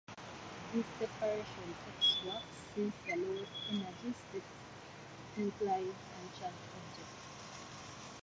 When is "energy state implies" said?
3.69-5.77